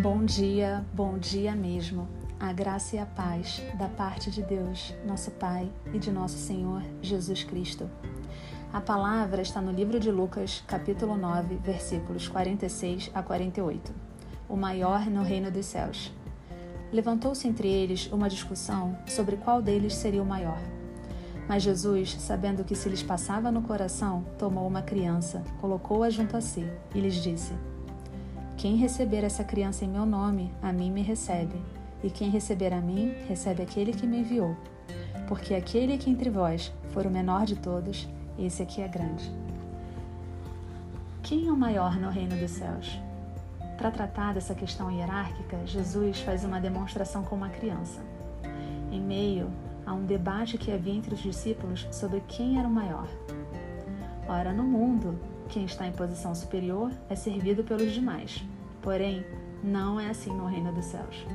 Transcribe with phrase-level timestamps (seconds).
[0.00, 2.08] Bom dia, bom dia mesmo.
[2.38, 6.84] A graça e a paz da parte de Deus, nosso Pai e de nosso Senhor
[7.02, 7.90] Jesus Cristo.
[8.72, 13.92] A palavra está no livro de Lucas, capítulo 9, versículos 46 a 48.
[14.48, 16.12] O maior no reino dos céus.
[16.92, 20.60] Levantou-se entre eles uma discussão sobre qual deles seria o maior.
[21.48, 26.40] Mas Jesus, sabendo que se lhes passava no coração, tomou uma criança, colocou-a junto a
[26.40, 27.52] si e lhes disse:
[28.58, 31.62] quem receber essa criança em meu nome, a mim me recebe,
[32.02, 34.56] e quem receber a mim, recebe aquele que me enviou.
[35.28, 39.32] Porque aquele que entre vós for o menor de todos, esse aqui é grande.
[41.22, 42.98] Quem é o maior no reino dos céus?
[43.76, 48.00] Para tratar dessa questão hierárquica, Jesus faz uma demonstração com uma criança.
[48.90, 49.52] Em meio
[49.86, 53.06] a um debate que havia entre os discípulos sobre quem era o maior.
[54.28, 55.16] Ora, no mundo,
[55.48, 58.44] quem está em posição superior é servido pelos demais.
[58.82, 59.24] Porém,
[59.62, 61.26] não é assim no reino dos céus.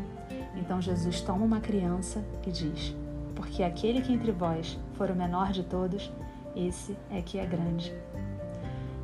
[0.56, 2.96] Então Jesus toma uma criança e diz:
[3.36, 6.12] Porque aquele que entre vós for o menor de todos,
[6.56, 7.94] esse é que é grande.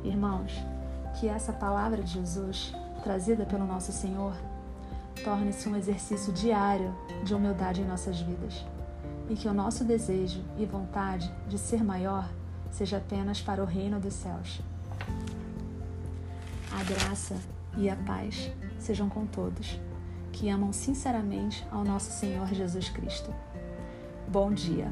[0.04, 0.52] Irmãos,
[1.18, 4.34] que essa palavra de Jesus, trazida pelo nosso Senhor,
[5.24, 8.64] torne-se um exercício diário de humildade em nossas vidas
[9.28, 12.28] e que o nosso desejo e vontade de ser maior
[12.70, 14.60] seja apenas para o reino dos céus.
[16.80, 17.36] A graça
[17.76, 19.78] e a paz sejam com todos
[20.32, 23.34] que amam sinceramente ao nosso Senhor Jesus Cristo.
[24.26, 24.90] Bom dia.